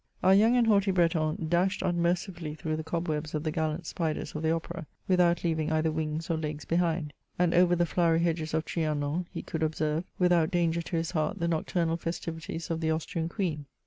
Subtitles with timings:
[0.23, 4.41] Our young and haughty Breton dashed unmercifully through the cobwebs of the gallant spiders of
[4.41, 8.65] the Opera, without leaving either wings or legs behind; and over the flowery hedges of
[8.65, 13.29] Trianon, he could observe, without danger to his heart, the nocturnal festivities of the Austrian
[13.29, 13.67] Queen.